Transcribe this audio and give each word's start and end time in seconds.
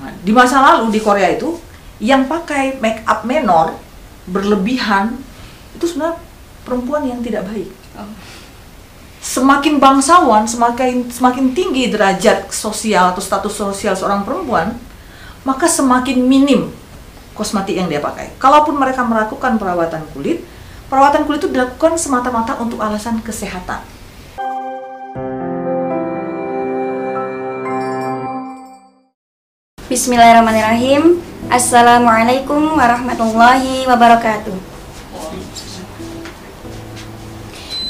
Nah, 0.00 0.10
di 0.24 0.32
masa 0.32 0.64
lalu 0.64 0.96
di 0.96 1.00
Korea 1.04 1.28
itu 1.28 1.60
yang 2.00 2.24
pakai 2.24 2.80
make 2.80 3.04
up 3.04 3.28
menor 3.28 3.76
berlebihan 4.24 5.20
itu 5.76 5.84
sebenarnya 5.84 6.16
perempuan 6.64 7.04
yang 7.04 7.20
tidak 7.20 7.44
baik. 7.44 7.68
Semakin 9.20 9.76
bangsawan, 9.76 10.48
semakin 10.48 11.12
semakin 11.12 11.52
tinggi 11.52 11.92
derajat 11.92 12.48
sosial 12.48 13.12
atau 13.12 13.20
status 13.20 13.52
sosial 13.52 13.92
seorang 13.92 14.24
perempuan, 14.24 14.72
maka 15.44 15.68
semakin 15.68 16.24
minim 16.24 16.72
kosmetik 17.36 17.76
yang 17.76 17.88
dia 17.88 18.00
pakai. 18.00 18.32
Kalaupun 18.40 18.80
mereka 18.80 19.04
melakukan 19.04 19.60
perawatan 19.60 20.08
kulit, 20.16 20.40
perawatan 20.88 21.28
kulit 21.28 21.44
itu 21.44 21.52
dilakukan 21.52 22.00
semata-mata 22.00 22.56
untuk 22.56 22.80
alasan 22.80 23.20
kesehatan. 23.20 23.99
Bismillahirrahmanirrahim. 29.90 31.18
Assalamualaikum 31.50 32.78
warahmatullahi 32.78 33.90
wabarakatuh. 33.90 34.54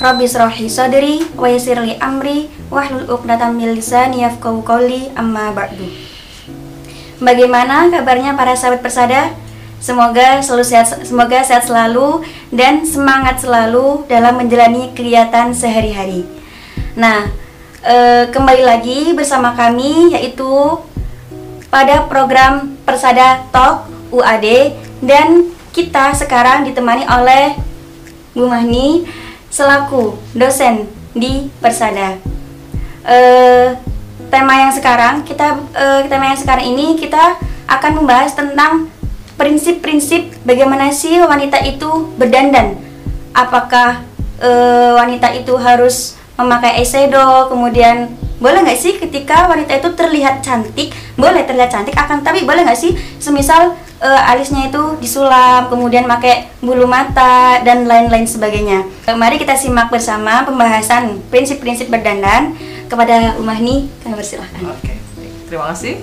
Rabbi 0.01 0.25
srohi 0.25 0.65
sadri 0.73 1.21
wa 1.37 1.45
yassirli 1.45 2.01
amri 2.01 2.49
wahlul 2.73 3.05
'uqdatam 3.05 3.53
min 3.61 3.77
lisani 3.77 4.25
yafqahu 4.25 4.65
qawli 4.65 5.13
amma 5.13 5.53
ba'du. 5.53 5.93
Bagaimana 7.21 7.93
kabarnya 7.93 8.33
para 8.33 8.57
sahabat 8.57 8.81
persada? 8.81 9.37
Semoga 9.77 10.41
selalu 10.41 10.65
sehat, 10.65 11.05
semoga 11.05 11.45
sehat 11.45 11.69
selalu 11.69 12.25
dan 12.49 12.81
semangat 12.81 13.45
selalu 13.45 14.09
dalam 14.09 14.41
menjalani 14.41 14.97
kegiatan 14.97 15.53
sehari-hari. 15.53 16.25
Nah, 16.97 17.29
eh, 17.85 18.25
kembali 18.33 18.65
lagi 18.65 19.13
bersama 19.13 19.53
kami 19.53 20.17
yaitu 20.17 20.49
pada 21.71 22.05
program 22.11 22.75
Persada 22.83 23.47
Talk 23.55 23.87
UAD 24.11 24.75
dan 25.01 25.55
kita 25.71 26.13
sekarang 26.19 26.67
ditemani 26.67 27.07
oleh 27.07 27.55
Bu 28.35 28.51
Mahni 28.51 29.07
selaku 29.49 30.19
dosen 30.35 30.91
di 31.15 31.47
Persada. 31.63 32.19
Eh, 33.07 33.79
tema 34.29 34.55
yang 34.67 34.75
sekarang 34.75 35.23
kita 35.23 35.63
eh, 35.73 36.07
tema 36.11 36.35
yang 36.35 36.39
sekarang 36.39 36.67
ini 36.67 36.99
kita 36.99 37.39
akan 37.71 38.03
membahas 38.03 38.35
tentang 38.35 38.91
prinsip-prinsip 39.39 40.43
bagaimana 40.43 40.91
sih 40.91 41.23
wanita 41.23 41.63
itu 41.65 42.11
berdandan. 42.19 42.77
Apakah 43.31 44.03
eh, 44.43 44.91
wanita 44.99 45.33
itu 45.39 45.55
harus 45.55 46.19
memakai 46.35 46.83
eyeshadow, 46.83 47.47
kemudian 47.47 48.20
boleh 48.41 48.65
nggak 48.65 48.81
sih 48.81 48.97
ketika 48.97 49.47
wanita 49.47 49.77
itu 49.77 49.89
terlihat 49.93 50.41
cantik 50.41 50.91
boleh 51.15 51.45
terlihat 51.45 51.69
cantik 51.69 51.93
akan 51.93 52.25
tapi 52.25 52.49
boleh 52.49 52.65
nggak 52.65 52.81
sih 52.81 52.97
semisal 53.21 53.77
uh, 54.01 54.31
alisnya 54.33 54.73
itu 54.73 54.97
disulap 54.99 55.69
kemudian 55.69 56.09
pakai 56.09 56.49
bulu 56.65 56.89
mata 56.89 57.61
dan 57.61 57.85
lain-lain 57.85 58.25
sebagainya 58.25 58.89
uh, 59.07 59.17
mari 59.17 59.37
kita 59.37 59.53
simak 59.55 59.93
bersama 59.93 60.43
pembahasan 60.49 61.21
prinsip-prinsip 61.29 61.93
berdandan 61.93 62.57
kepada 62.89 63.37
Umahni 63.37 63.93
kami 64.03 64.15
persilahkan 64.17 64.61
Oke, 64.67 64.97
terima 65.47 65.71
kasih. 65.71 66.01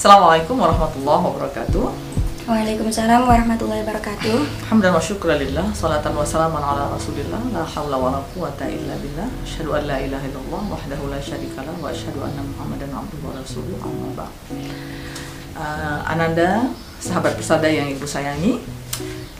Assalamualaikum 0.00 0.56
warahmatullahi 0.56 1.22
wabarakatuh. 1.28 2.09
Waalaikumsalam 2.50 3.30
warahmatullahi 3.30 3.86
wabarakatuh. 3.86 4.66
Alhamdulillah 4.66 4.98
wa 4.98 5.06
syukur 5.06 5.30
lillah 5.38 5.70
Salatan 5.70 6.18
wa 6.18 6.26
salaman 6.26 6.58
ala 6.58 6.90
rasulillah 6.90 7.38
La 7.54 7.62
hawla 7.62 7.94
wa 7.94 8.10
la 8.10 8.18
quwata 8.34 8.66
illa 8.66 8.98
billah 8.98 9.30
Asyhadu 9.46 9.78
an 9.78 9.86
la 9.86 10.02
ilaha 10.02 10.26
illallah 10.26 10.62
Wahdahu 10.66 11.14
la 11.14 11.22
syarikalah 11.22 11.70
Wa 11.78 11.94
asyhadu 11.94 12.18
anna 12.26 12.42
muhammadan 12.42 12.90
abduhu 12.90 13.30
wa 13.30 13.38
rasuluh 13.38 13.78
Amma 13.78 14.26
ba'd. 14.26 14.34
Uh, 15.54 16.02
Ananda, 16.02 16.74
sahabat 16.98 17.38
persada 17.38 17.70
yang 17.70 17.86
ibu 17.86 18.02
sayangi 18.02 18.58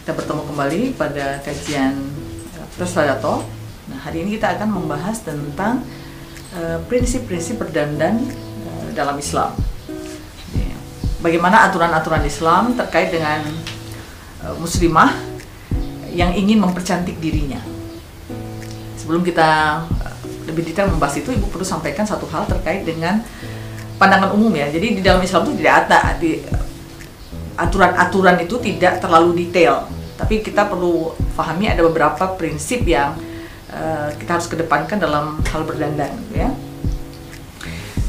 Kita 0.07 0.15
bertemu 0.15 0.47
kembali 0.47 0.95
pada 0.95 1.43
kajian 1.43 2.15
uh, 2.63 2.67
Persada 2.79 3.19
Talk 3.19 3.43
Nah 3.91 4.07
hari 4.07 4.23
ini 4.23 4.39
kita 4.39 4.55
akan 4.55 4.71
membahas 4.71 5.27
tentang 5.27 5.83
uh, 6.55 6.79
Prinsip-prinsip 6.87 7.59
berdandan 7.59 8.23
uh, 8.71 8.95
dalam 8.95 9.19
Islam. 9.19 9.51
Bagaimana 11.21 11.69
aturan-aturan 11.69 12.25
Islam 12.25 12.73
terkait 12.81 13.13
dengan 13.13 13.45
uh, 14.41 14.57
muslimah 14.57 15.13
yang 16.17 16.33
ingin 16.33 16.57
mempercantik 16.57 17.21
dirinya. 17.21 17.61
Sebelum 18.97 19.21
kita 19.21 19.85
uh, 19.85 20.15
lebih 20.49 20.73
detail 20.73 20.89
membahas 20.89 21.21
itu, 21.21 21.37
ibu 21.37 21.45
perlu 21.53 21.63
sampaikan 21.63 22.09
satu 22.09 22.25
hal 22.33 22.49
terkait 22.49 22.89
dengan 22.89 23.21
pandangan 24.01 24.33
umum 24.33 24.49
ya. 24.57 24.73
Jadi 24.73 24.97
di 24.97 25.03
dalam 25.05 25.21
Islam 25.21 25.45
itu 25.45 25.61
tidak 25.61 25.75
ada 25.93 26.01
aturan-aturan 27.61 28.41
itu 28.41 28.57
tidak 28.57 29.05
terlalu 29.05 29.45
detail, 29.45 29.85
tapi 30.17 30.41
kita 30.41 30.65
perlu 30.65 31.13
pahami 31.37 31.69
ada 31.69 31.85
beberapa 31.85 32.33
prinsip 32.33 32.89
yang 32.89 33.13
uh, 33.69 34.09
kita 34.17 34.41
harus 34.41 34.49
kedepankan 34.49 34.97
dalam 34.97 35.37
hal 35.53 35.69
berdandan, 35.69 36.17
ya. 36.33 36.49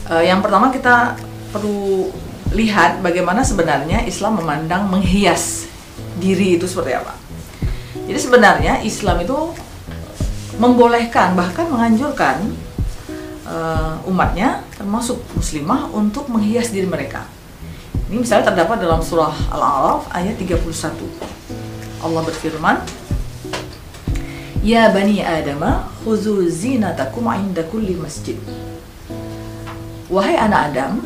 Uh, 0.07 0.23
yang 0.23 0.39
pertama 0.39 0.71
kita 0.71 1.19
perlu 1.51 2.07
lihat 2.51 2.99
bagaimana 2.99 3.47
sebenarnya 3.47 4.03
Islam 4.03 4.43
memandang 4.43 4.91
menghias 4.91 5.71
diri 6.19 6.59
itu 6.59 6.67
seperti 6.67 6.91
apa. 6.95 7.15
Jadi 8.07 8.19
sebenarnya 8.19 8.83
Islam 8.83 9.23
itu 9.23 9.55
membolehkan 10.59 11.33
bahkan 11.33 11.71
menganjurkan 11.71 12.43
uh, 13.47 13.95
umatnya 14.05 14.67
termasuk 14.75 15.23
muslimah 15.33 15.87
untuk 15.95 16.27
menghias 16.27 16.75
diri 16.75 16.85
mereka. 16.87 17.23
Ini 18.11 18.19
misalnya 18.19 18.51
terdapat 18.51 18.83
dalam 18.83 18.99
surah 18.99 19.31
Al-A'raf 19.55 20.11
ayat 20.11 20.35
31. 20.35 20.59
Allah 22.03 22.21
berfirman, 22.27 22.75
Ya 24.61 24.91
bani 24.91 25.23
Adama, 25.23 25.87
khuzu 26.03 26.43
zinatakum 26.51 27.31
inda 27.31 27.63
kulli 27.63 27.95
masjid. 27.95 28.35
Wahai 30.11 30.35
anak 30.35 30.75
Adam, 30.75 30.99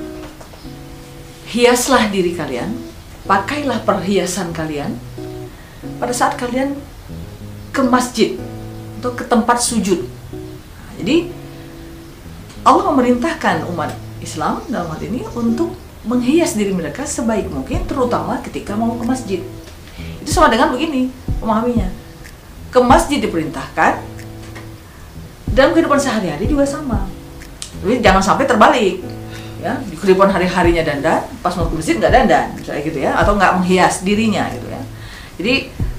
hiaslah 1.55 2.11
diri 2.11 2.35
kalian, 2.35 2.75
pakailah 3.23 3.79
perhiasan 3.88 4.51
kalian 4.51 4.99
pada 5.95 6.11
saat 6.11 6.35
kalian 6.35 6.75
ke 7.71 7.79
masjid 7.88 8.35
atau 8.99 9.16
ke 9.16 9.23
tempat 9.23 9.63
sujud. 9.63 10.03
Nah, 10.35 10.93
jadi 10.99 11.31
Allah 12.67 12.91
memerintahkan 12.91 13.71
umat 13.71 13.95
Islam 14.19 14.67
dalam 14.67 14.91
hal 14.91 14.99
ini 14.99 15.23
untuk 15.31 15.71
menghias 16.03 16.59
diri 16.59 16.75
mereka 16.75 17.07
sebaik 17.07 17.47
mungkin, 17.47 17.87
terutama 17.87 18.43
ketika 18.43 18.75
mau 18.75 18.99
ke 18.99 19.05
masjid. 19.07 19.39
Itu 20.19 20.35
sama 20.35 20.51
dengan 20.51 20.75
begini 20.75 21.07
memahaminya. 21.39 21.87
Ke 22.67 22.83
masjid 22.83 23.23
diperintahkan, 23.23 24.03
dalam 25.55 25.72
kehidupan 25.72 26.03
sehari-hari 26.03 26.51
juga 26.51 26.67
sama. 26.67 27.07
Jadi 27.79 28.03
jangan 28.03 28.19
sampai 28.19 28.43
terbalik 28.43 28.99
ya. 29.66 29.74
Di 29.81 29.96
kehidupan 29.98 30.30
hari-harinya 30.30 30.86
dandan 30.86 31.26
pas 31.42 31.53
mau 31.58 31.66
ke 31.66 31.76
masjid 31.81 31.98
nggak 31.98 32.14
dandan 32.14 32.46
misalnya 32.53 32.81
gitu 32.86 33.00
ya. 33.02 33.12
Atau 33.18 33.34
nggak 33.34 33.52
menghias 33.58 34.06
dirinya 34.06 34.46
gitu 34.53 34.68
ya. 34.70 34.81
Jadi 35.42 35.53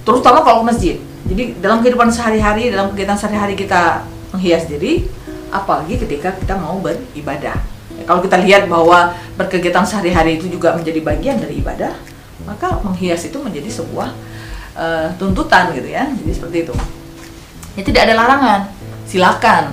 terutama 0.07 0.47
kalau 0.47 0.63
ke 0.63 0.67
masjid. 0.71 0.97
Jadi 1.27 1.59
dalam 1.59 1.83
kehidupan 1.83 2.09
sehari-hari 2.15 2.71
dalam 2.71 2.95
kegiatan 2.95 3.19
sehari-hari 3.19 3.59
kita 3.59 4.07
menghias 4.31 4.71
diri 4.71 5.11
apalagi 5.51 5.99
ketika 5.99 6.31
kita 6.39 6.55
mau 6.55 6.79
beribadah. 6.79 7.59
Ya, 7.97 8.03
kalau 8.07 8.23
kita 8.23 8.39
lihat 8.39 8.71
bahwa 8.71 9.19
berkegiatan 9.35 9.83
sehari-hari 9.83 10.39
itu 10.39 10.47
juga 10.47 10.79
menjadi 10.79 11.03
bagian 11.03 11.43
dari 11.43 11.59
ibadah 11.59 11.91
maka 12.47 12.79
menghias 12.87 13.27
itu 13.27 13.43
menjadi 13.43 13.67
sebuah 13.67 14.15
uh, 14.79 15.09
tuntutan 15.19 15.75
gitu 15.75 15.91
ya. 15.91 16.07
Jadi 16.07 16.31
seperti 16.31 16.57
itu. 16.69 16.75
Ya 17.75 17.83
tidak 17.83 18.01
ada 18.09 18.15
larangan. 18.15 18.61
Silakan 19.11 19.65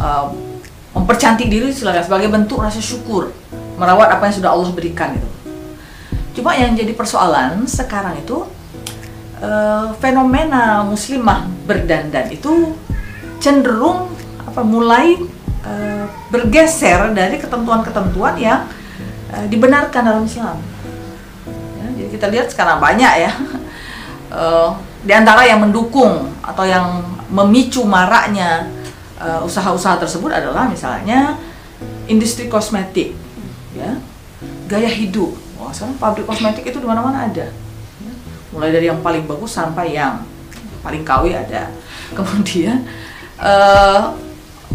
uh, 0.00 0.49
mempercantik 0.90 1.46
diri 1.46 1.70
silakan 1.70 2.02
sebagai 2.02 2.28
bentuk 2.30 2.58
rasa 2.58 2.82
syukur 2.82 3.30
merawat 3.78 4.12
apa 4.12 4.28
yang 4.28 4.34
sudah 4.36 4.50
Allah 4.52 4.70
berikan 4.74 5.16
itu. 5.16 5.28
Cuma 6.40 6.54
yang 6.54 6.76
jadi 6.76 6.92
persoalan 6.92 7.64
sekarang 7.64 8.20
itu 8.20 8.44
uh, 9.40 9.94
fenomena 9.98 10.84
muslimah 10.84 11.48
berdandan 11.64 12.28
itu 12.30 12.76
cenderung 13.40 14.12
apa 14.44 14.60
mulai 14.60 15.16
uh, 15.64 16.04
bergeser 16.28 17.16
dari 17.16 17.40
ketentuan-ketentuan 17.40 18.36
yang 18.36 18.68
uh, 19.32 19.46
dibenarkan 19.48 20.02
dalam 20.04 20.22
Islam. 20.28 20.60
Ya, 21.80 21.86
jadi 21.96 22.08
kita 22.12 22.26
lihat 22.28 22.46
sekarang 22.52 22.78
banyak 22.78 23.12
ya 23.26 23.32
uh, 24.34 24.76
di 25.06 25.12
antara 25.16 25.48
yang 25.48 25.64
mendukung 25.64 26.28
atau 26.44 26.68
yang 26.68 27.00
memicu 27.32 27.80
maraknya 27.86 28.68
usaha-usaha 29.44 30.00
tersebut 30.00 30.32
adalah 30.32 30.66
misalnya 30.66 31.36
industri 32.08 32.48
kosmetik, 32.48 33.12
ya, 33.76 34.00
gaya 34.66 34.88
hidup. 34.88 35.36
Wah, 35.60 35.70
sekarang 35.70 36.00
pabrik 36.00 36.24
kosmetik 36.24 36.64
itu 36.64 36.80
di 36.80 36.88
mana-mana 36.88 37.28
ada. 37.28 37.52
Ya. 38.00 38.12
Mulai 38.56 38.72
dari 38.72 38.86
yang 38.88 39.04
paling 39.04 39.28
bagus 39.28 39.52
sampai 39.52 39.92
yang 39.92 40.24
paling 40.80 41.04
KW 41.04 41.36
ada. 41.36 41.68
Kemudian 42.16 42.88
uh, 43.36 44.16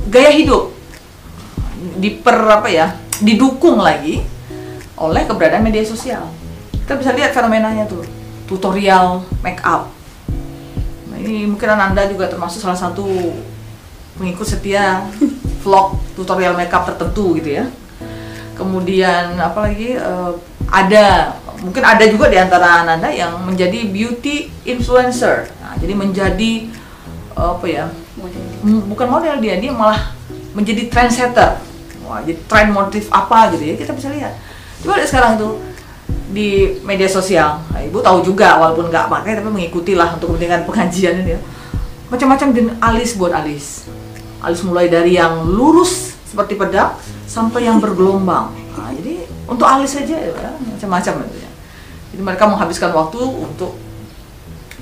gaya 0.07 0.31
hidup 0.31 0.71
diper 1.97 2.37
apa 2.45 2.69
ya, 2.69 2.87
didukung 3.19 3.81
lagi 3.81 4.21
oleh 4.95 5.25
keberadaan 5.25 5.65
media 5.65 5.83
sosial. 5.83 6.29
Kita 6.85 6.95
bisa 6.95 7.11
lihat 7.17 7.33
fenomenanya 7.33 7.89
tuh, 7.89 8.05
tutorial 8.45 9.25
make 9.41 9.59
up. 9.65 9.89
Nah, 11.09 11.17
ini 11.17 11.49
mungkin 11.49 11.67
Anda 11.73 12.05
juga 12.05 12.29
termasuk 12.29 12.61
salah 12.61 12.77
satu 12.77 13.03
pengikut 14.15 14.47
setia 14.47 15.05
vlog 15.63 15.99
tutorial 16.15 16.55
make 16.55 16.71
up 16.71 16.87
tertentu 16.87 17.35
gitu 17.39 17.63
ya. 17.63 17.65
Kemudian 18.55 19.35
apalagi 19.35 19.99
uh, 19.99 20.39
ada 20.71 21.35
mungkin 21.59 21.83
ada 21.83 22.03
juga 22.07 22.31
di 22.31 22.39
antara 22.39 22.87
Anda 22.87 23.11
yang 23.11 23.43
menjadi 23.43 23.83
beauty 23.91 24.47
influencer. 24.63 25.51
Nah, 25.59 25.75
jadi 25.75 25.93
menjadi 25.93 26.71
uh, 27.35 27.59
apa 27.59 27.65
ya? 27.67 27.85
Bukan 28.63 29.07
model 29.11 29.43
dia, 29.43 29.59
dia 29.59 29.75
malah 29.75 30.15
menjadi 30.55 30.87
trendsetter. 30.87 31.59
Wah, 32.07 32.23
jadi 32.23 32.37
trend 32.47 32.71
motif 32.71 33.11
apa 33.11 33.51
gitu 33.57 33.63
ya 33.65 33.75
kita 33.75 33.91
bisa 33.91 34.07
lihat. 34.13 34.37
Coba 34.85 35.01
lihat 35.01 35.09
sekarang 35.09 35.31
itu 35.35 35.49
di 36.31 36.49
media 36.85 37.09
sosial. 37.11 37.59
Nah, 37.73 37.81
Ibu 37.83 37.99
tahu 37.99 38.23
juga 38.23 38.55
walaupun 38.61 38.87
nggak 38.87 39.11
pakai 39.11 39.41
tapi 39.41 39.49
mengikuti 39.51 39.97
lah 39.97 40.15
untuk 40.15 40.37
kepentingan 40.37 40.63
pengajian 40.63 41.25
ini 41.25 41.35
ya. 41.35 41.39
Macam-macam 42.07 42.47
alis 42.79 43.17
buat 43.17 43.33
alis. 43.33 43.89
Alis 44.43 44.61
mulai 44.63 44.91
dari 44.91 45.15
yang 45.15 45.47
lurus 45.47 46.15
seperti 46.27 46.59
pedang 46.59 46.95
sampai 47.29 47.67
yang 47.67 47.79
bergelombang. 47.79 48.51
Nah, 48.75 48.91
jadi 48.91 49.23
untuk 49.47 49.65
alis 49.65 49.95
saja 49.95 50.15
ya, 50.19 50.31
macam-macam 50.59 51.13
itu 51.29 51.37
ya. 51.39 51.51
Jadi 52.15 52.21
mereka 52.23 52.43
menghabiskan 52.47 52.91
waktu 52.95 53.19
untuk 53.19 53.75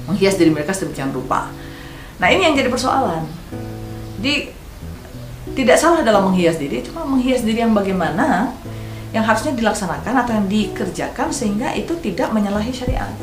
menghias 0.05 0.35
diri 0.35 0.51
mereka 0.51 0.75
sedemikian 0.75 1.09
rupa. 1.15 1.50
Nah 2.19 2.27
ini 2.29 2.45
yang 2.45 2.55
jadi 2.55 2.69
persoalan. 2.69 3.25
Jadi 4.19 4.53
tidak 5.53 5.77
salah 5.77 6.01
dalam 6.01 6.31
menghias 6.31 6.57
diri, 6.57 6.81
cuma 6.81 7.03
menghias 7.03 7.44
diri 7.44 7.61
yang 7.61 7.75
bagaimana 7.75 8.53
yang 9.13 9.21
harusnya 9.21 9.53
dilaksanakan 9.53 10.25
atau 10.25 10.33
yang 10.33 10.47
dikerjakan 10.49 11.29
sehingga 11.29 11.69
itu 11.77 11.94
tidak 12.01 12.33
menyalahi 12.33 12.73
syariat. 12.73 13.13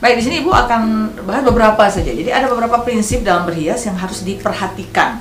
Baik 0.00 0.16
di 0.16 0.22
sini 0.24 0.36
ibu 0.40 0.48
akan 0.48 1.12
bahas 1.28 1.44
beberapa 1.44 1.84
saja. 1.92 2.08
Jadi 2.08 2.32
ada 2.32 2.48
beberapa 2.48 2.80
prinsip 2.80 3.20
dalam 3.20 3.44
berhias 3.44 3.84
yang 3.84 4.00
harus 4.00 4.24
diperhatikan 4.24 5.20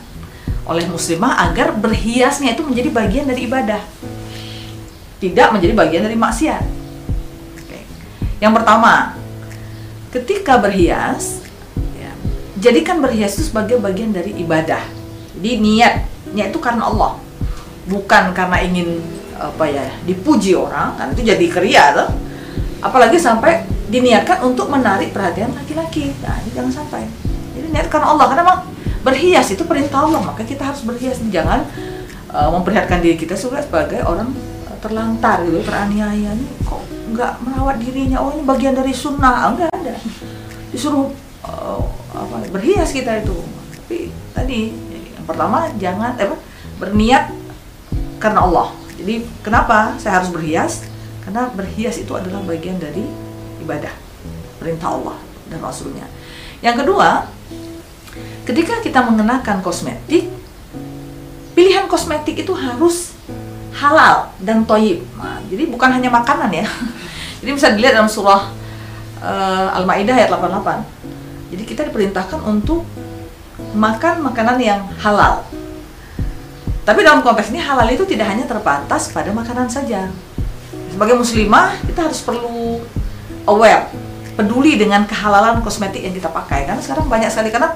oleh 0.64 0.88
muslimah 0.88 1.36
agar 1.52 1.76
berhiasnya 1.76 2.56
itu 2.56 2.64
menjadi 2.64 2.90
bagian 2.94 3.26
dari 3.28 3.44
ibadah, 3.44 3.82
tidak 5.20 5.52
menjadi 5.52 5.74
bagian 5.76 6.04
dari 6.08 6.16
maksiat. 6.16 6.64
Oke. 7.60 7.80
Yang 8.40 8.54
pertama, 8.56 9.20
ketika 10.16 10.56
berhias, 10.56 11.44
ya, 12.00 12.16
jadikan 12.64 13.04
berhias 13.04 13.36
itu 13.36 13.52
sebagai 13.52 13.84
bagian 13.84 14.16
dari 14.16 14.32
ibadah 14.40 15.00
jadi 15.40 15.56
niat, 15.56 15.96
niat 16.36 16.52
itu 16.52 16.60
karena 16.60 16.92
Allah, 16.92 17.16
bukan 17.88 18.36
karena 18.36 18.60
ingin 18.60 19.00
apa 19.40 19.72
ya 19.72 19.88
dipuji 20.04 20.52
orang, 20.52 21.00
kan 21.00 21.16
itu 21.16 21.24
jadi 21.24 21.46
keria. 21.48 22.12
Apalagi 22.84 23.16
sampai 23.16 23.64
diniatkan 23.90 24.46
untuk 24.46 24.70
menarik 24.70 25.10
perhatian 25.12 25.52
laki-laki. 25.58 26.14
Nah, 26.22 26.38
ini 26.46 26.50
jangan 26.54 26.72
sampai. 26.72 27.10
Jadi 27.58 27.68
niat 27.74 27.90
karena 27.90 28.14
Allah, 28.14 28.26
karena 28.30 28.44
memang 28.46 28.62
berhias 29.02 29.50
itu 29.50 29.66
perintah 29.66 30.06
Allah, 30.06 30.22
maka 30.22 30.46
kita 30.46 30.62
harus 30.62 30.86
berhias. 30.86 31.18
Jangan 31.34 31.66
uh, 32.30 32.50
memperlihatkan 32.54 33.02
diri 33.02 33.18
kita 33.18 33.34
sebagai 33.34 34.06
orang 34.06 34.30
uh, 34.70 34.78
terlantar 34.80 35.42
gitu, 35.44 35.66
teraniaya. 35.66 36.38
Ini 36.38 36.46
kok 36.64 36.82
nggak 37.18 37.34
merawat 37.42 37.82
dirinya? 37.82 38.22
Oh, 38.22 38.32
ini 38.38 38.46
bagian 38.46 38.78
dari 38.78 38.94
sunnah. 38.94 39.50
Enggak 39.50 39.74
ada. 39.74 39.98
Disuruh 40.70 41.10
uh, 41.44 41.82
apa, 42.14 42.46
berhias 42.54 42.94
kita 42.94 43.26
itu. 43.26 43.36
Tapi 43.84 44.14
tadi 44.38 44.60
pertama 45.26 45.70
jangan 45.78 46.18
eh, 46.18 46.30
berniat 46.82 47.30
karena 48.18 48.50
Allah 48.50 48.74
jadi 48.98 49.24
kenapa 49.46 49.96
saya 50.02 50.20
harus 50.20 50.34
berhias 50.34 50.84
karena 51.24 51.48
berhias 51.54 52.02
itu 52.02 52.12
adalah 52.18 52.42
bagian 52.44 52.82
dari 52.82 53.06
ibadah 53.62 53.94
perintah 54.58 54.90
Allah 54.96 55.18
dan 55.48 55.60
Rasulnya 55.64 56.06
yang 56.60 56.76
kedua 56.76 57.30
ketika 58.44 58.82
kita 58.84 59.06
mengenakan 59.06 59.62
kosmetik 59.64 60.28
pilihan 61.54 61.86
kosmetik 61.92 62.40
itu 62.42 62.54
harus 62.56 63.16
halal 63.76 64.34
dan 64.42 64.66
toyib 64.68 65.06
nah, 65.16 65.40
jadi 65.48 65.70
bukan 65.70 65.90
hanya 65.96 66.10
makanan 66.12 66.52
ya 66.52 66.66
jadi 67.44 67.52
bisa 67.56 67.68
dilihat 67.72 67.96
dalam 67.96 68.12
surah 68.12 68.52
uh, 69.24 69.78
Al-Maidah 69.80 70.16
ayat 70.16 70.32
88 70.34 71.10
jadi 71.50 71.64
kita 71.66 71.82
diperintahkan 71.90 72.40
untuk 72.46 72.86
makan 73.74 74.26
makanan 74.26 74.58
yang 74.62 74.82
halal. 75.02 75.46
Tapi 76.86 77.06
dalam 77.06 77.22
konteks 77.22 77.54
ini 77.54 77.62
halal 77.62 77.86
itu 77.94 78.06
tidak 78.06 78.30
hanya 78.34 78.50
terbatas 78.50 79.14
pada 79.14 79.30
makanan 79.30 79.70
saja. 79.70 80.10
Sebagai 80.90 81.18
muslimah, 81.22 81.78
kita 81.86 82.10
harus 82.10 82.22
perlu 82.26 82.82
aware, 83.50 83.90
peduli 84.38 84.78
dengan 84.78 85.04
kehalalan 85.10 85.60
kosmetik 85.66 86.06
yang 86.06 86.14
kita 86.14 86.30
pakai. 86.30 86.70
Karena 86.70 86.82
sekarang 86.82 87.10
banyak 87.10 87.30
sekali 87.34 87.50
karena 87.50 87.76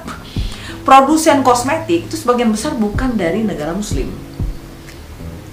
produsen 0.85 1.41
kosmetik 1.41 2.07
itu 2.07 2.15
sebagian 2.15 2.53
besar 2.53 2.77
bukan 2.77 3.17
dari 3.17 3.41
negara 3.41 3.73
muslim. 3.73 4.13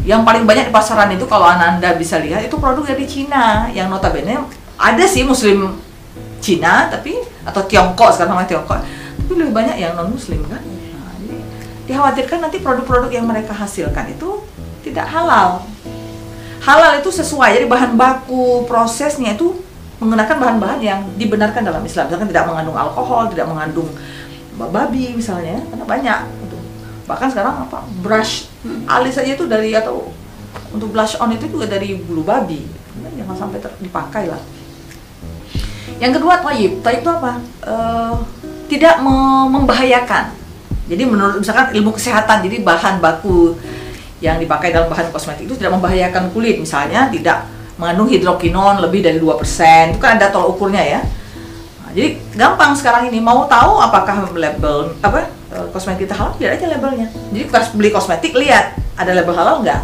Yang 0.05 0.23
paling 0.25 0.45
banyak 0.49 0.69
di 0.69 0.73
pasaran 0.73 1.13
itu 1.13 1.29
kalau 1.29 1.45
Anda 1.45 1.93
bisa 1.97 2.17
lihat 2.21 2.45
itu 2.45 2.57
produk 2.57 2.85
dari 2.85 3.05
Cina 3.05 3.69
yang 3.73 3.93
notabene 3.93 4.61
ada 4.81 5.05
sih 5.05 5.21
muslim 5.29 5.77
Cina 6.41 6.89
tapi 6.89 7.21
atau 7.45 7.61
Tiongkok 7.69 8.17
sekarang 8.17 8.33
namanya 8.33 8.57
Tiongkok 8.57 8.81
tapi 8.81 9.33
lebih 9.37 9.53
banyak 9.53 9.77
yang 9.77 9.93
non 9.93 10.09
muslim 10.09 10.41
kan 10.49 10.65
nah, 10.65 11.15
dikhawatirkan 11.85 12.49
nanti 12.49 12.65
produk-produk 12.65 13.13
yang 13.13 13.29
mereka 13.29 13.53
hasilkan 13.53 14.09
itu 14.17 14.41
tidak 14.81 15.05
halal 15.13 15.69
halal 16.65 16.97
itu 16.97 17.13
sesuai 17.13 17.61
jadi 17.61 17.67
bahan 17.69 17.93
baku 18.01 18.65
prosesnya 18.65 19.37
itu 19.37 19.61
menggunakan 20.01 20.37
bahan-bahan 20.41 20.81
yang 20.81 21.01
dibenarkan 21.21 21.63
dalam 21.63 21.85
Islam. 21.85 22.09
Misalkan 22.09 22.29
tidak 22.33 22.49
mengandung 22.49 22.77
alkohol 22.77 23.29
tidak 23.29 23.47
mengandung 23.47 23.89
babi 24.57 25.17
misalnya 25.17 25.57
karena 25.73 25.85
banyak 25.89 26.21
gitu. 26.45 26.59
bahkan 27.09 27.33
sekarang 27.33 27.65
apa 27.65 27.81
brush 28.05 28.45
alis 28.85 29.17
saja 29.17 29.33
itu 29.33 29.49
dari 29.49 29.73
atau 29.73 30.13
untuk 30.71 30.93
blush 30.93 31.17
on 31.17 31.33
itu 31.33 31.47
juga 31.49 31.67
dari 31.71 31.97
bulu 31.97 32.27
babi. 32.27 32.67
Jangan 33.17 33.37
sampai 33.37 33.59
dipakai 33.81 34.25
lah. 34.29 34.41
Yang 36.01 36.21
kedua 36.21 36.41
taib. 36.41 36.73
Taib 36.81 37.01
itu 37.03 37.11
apa? 37.11 37.33
Uh, 37.65 38.15
tidak 38.71 39.03
membahayakan. 39.51 40.33
Jadi 40.91 41.03
menurut 41.07 41.39
misalkan 41.39 41.71
ilmu 41.75 41.95
kesehatan, 41.95 42.43
jadi 42.47 42.63
bahan 42.67 42.99
baku 42.99 43.55
yang 44.19 44.43
dipakai 44.43 44.75
dalam 44.75 44.91
bahan 44.91 45.11
kosmetik 45.15 45.47
itu 45.47 45.55
tidak 45.55 45.79
membahayakan 45.79 46.35
kulit, 46.35 46.59
misalnya 46.59 47.07
tidak 47.11 47.47
mengandung 47.81 48.13
hidrokinon 48.13 48.85
lebih 48.85 49.01
dari 49.01 49.17
2%. 49.17 49.97
Itu 49.97 49.99
kan 49.99 50.21
ada 50.21 50.29
tolak 50.29 50.53
ukurnya 50.53 50.85
ya. 50.85 51.01
Nah, 51.81 51.91
jadi 51.97 52.21
gampang 52.37 52.77
sekarang 52.77 53.09
ini 53.09 53.19
mau 53.25 53.49
tahu 53.49 53.81
apakah 53.81 54.29
label 54.37 54.93
apa 55.01 55.33
eh, 55.49 55.67
kosmetik 55.73 56.05
kita 56.05 56.15
halal, 56.21 56.37
lihat 56.37 56.61
aja 56.61 56.67
labelnya. 56.77 57.09
Jadi 57.33 57.49
pas 57.49 57.67
beli 57.73 57.89
kosmetik 57.89 58.37
lihat 58.37 58.77
ada 59.01 59.17
label 59.17 59.33
halal 59.33 59.65
nggak. 59.65 59.81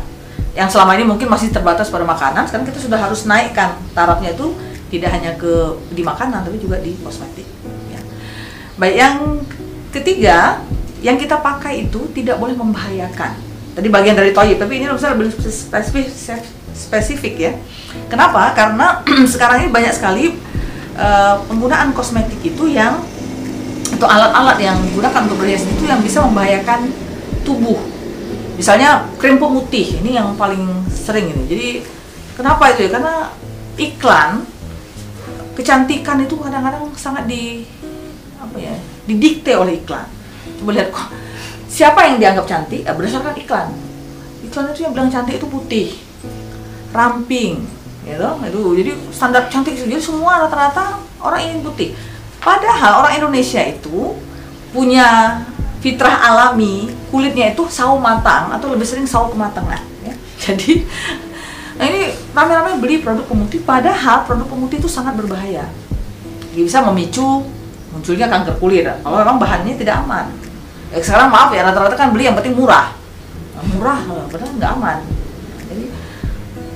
Yang 0.53 0.77
selama 0.77 0.93
ini 1.01 1.05
mungkin 1.09 1.29
masih 1.33 1.49
terbatas 1.49 1.89
pada 1.89 2.05
makanan, 2.05 2.45
sekarang 2.49 2.69
kita 2.69 2.81
sudah 2.81 3.01
harus 3.01 3.25
naikkan 3.25 3.77
tarafnya 3.97 4.37
itu 4.37 4.53
tidak 4.93 5.11
hanya 5.17 5.35
ke 5.35 5.81
di 5.93 6.05
makanan 6.05 6.45
tapi 6.45 6.61
juga 6.61 6.77
di 6.81 6.97
kosmetik. 7.01 7.45
Baik, 8.77 8.93
yang 8.93 9.41
ketiga, 9.89 10.61
yang 11.01 11.17
kita 11.17 11.41
pakai 11.41 11.89
itu 11.89 12.13
tidak 12.13 12.37
boleh 12.37 12.53
membahayakan. 12.53 13.33
Tadi 13.73 13.89
bagian 13.89 14.17
dari 14.17 14.37
toyib, 14.37 14.61
tapi 14.61 14.81
ini 14.81 14.89
lebih 14.89 15.33
spesifik, 15.33 16.13
spesifik 16.77 17.35
ya. 17.41 17.53
Kenapa? 18.13 18.53
Karena 18.53 19.01
sekarang 19.33 19.65
ini 19.65 19.69
banyak 19.73 19.93
sekali 19.97 20.37
uh, 21.01 21.41
penggunaan 21.49 21.97
kosmetik 21.97 22.39
itu 22.45 22.69
yang 22.69 23.01
atau 23.97 24.05
alat-alat 24.05 24.59
yang 24.61 24.77
digunakan 24.83 25.25
untuk 25.25 25.41
berhias 25.41 25.65
itu 25.65 25.89
yang 25.89 26.05
bisa 26.05 26.21
membahayakan 26.21 26.93
tubuh. 27.49 27.81
Misalnya 28.61 29.09
krim 29.17 29.41
pemutih, 29.41 30.01
ini 30.05 30.21
yang 30.21 30.37
paling 30.37 30.85
sering 30.93 31.33
ini. 31.33 31.43
Jadi 31.49 31.69
kenapa 32.37 32.77
itu 32.77 32.89
ya? 32.89 32.91
Karena 32.99 33.33
iklan 33.81 34.45
kecantikan 35.57 36.21
itu 36.21 36.37
kadang-kadang 36.37 36.93
sangat 36.93 37.25
di 37.25 37.65
apa 38.37 38.57
ya 38.61 38.77
didikte 39.09 39.57
oleh 39.57 39.81
iklan 39.81 40.05
coba 40.61 40.71
lihat 40.77 40.89
kok 40.93 41.09
siapa 41.67 42.05
yang 42.05 42.17
dianggap 42.21 42.45
cantik 42.45 42.85
ya, 42.85 42.93
berdasarkan 42.93 43.35
iklan 43.41 43.69
iklan 44.45 44.65
itu 44.73 44.81
yang 44.85 44.93
bilang 44.93 45.09
cantik 45.09 45.41
itu 45.41 45.49
putih 45.49 45.89
ramping 46.97 47.61
gitu. 48.07 48.29
Itu 48.49 48.61
jadi 48.73 48.93
standar 49.13 49.53
cantik 49.53 49.77
jadi 49.77 50.01
semua 50.01 50.49
rata-rata 50.49 50.97
orang 51.21 51.41
ingin 51.45 51.61
putih. 51.61 51.93
Padahal 52.41 53.05
orang 53.05 53.21
Indonesia 53.21 53.61
itu 53.61 54.17
punya 54.71 55.41
fitrah 55.85 56.19
alami 56.33 56.91
kulitnya 57.13 57.53
itu 57.53 57.69
sawo 57.69 58.01
matang 58.01 58.51
atau 58.51 58.73
lebih 58.73 58.87
sering 58.89 59.07
sawo 59.07 59.31
kematangan 59.31 59.79
ya. 60.03 60.15
jadi 60.43 60.83
nah 61.77 61.85
ini 61.85 62.09
rame-rame 62.33 62.81
beli 62.81 63.05
produk 63.05 63.29
pemutih 63.29 63.61
padahal 63.61 64.25
produk 64.25 64.49
pemutih 64.49 64.81
itu 64.81 64.89
sangat 64.89 65.19
berbahaya. 65.19 65.69
Bisa 66.57 66.81
memicu 66.81 67.45
munculnya 67.93 68.33
kanker 68.33 68.57
kulit. 68.57 68.89
Kalau 68.89 69.17
memang 69.21 69.37
bahannya 69.37 69.77
tidak 69.77 70.01
aman. 70.09 70.33
Ya, 70.89 71.03
sekarang 71.05 71.29
maaf 71.29 71.53
ya 71.53 71.67
rata-rata 71.67 71.99
kan 71.99 72.15
beli 72.15 72.25
yang 72.31 72.39
penting 72.39 72.57
murah. 72.57 72.97
Murah 73.77 74.01
padahal 74.31 74.53
nggak 74.57 74.73
aman 74.79 75.16